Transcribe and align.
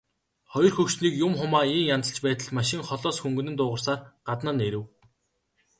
Хоёр 0.51 0.73
хөгшнийг 0.75 1.15
юм 1.25 1.33
хумаа 1.39 1.65
ийн 1.75 1.87
янзалж 1.95 2.19
байтал 2.25 2.49
машин 2.57 2.81
холоос 2.85 3.17
хүнгэнэн 3.19 3.55
дуугарсаар 3.57 3.99
гадна 4.27 4.51
нь 4.53 4.63
ирэв. 4.67 4.83